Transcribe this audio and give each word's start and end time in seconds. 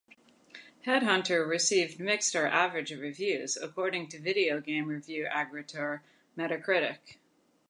"Headhunter" 0.87 1.47
received 1.47 1.99
"mixed 1.99 2.35
or 2.35 2.47
average" 2.47 2.91
reviews, 2.91 3.55
according 3.55 4.07
to 4.07 4.19
video 4.19 4.59
game 4.59 4.85
review 4.87 5.27
aggregator 5.31 5.99
Metacritic. 6.35 7.17